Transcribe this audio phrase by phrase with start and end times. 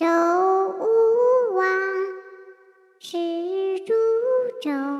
[0.00, 1.66] 周武王，
[3.00, 3.18] 是
[3.80, 3.92] 株
[4.62, 4.99] 洲。